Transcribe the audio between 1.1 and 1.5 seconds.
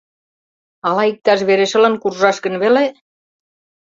иктаж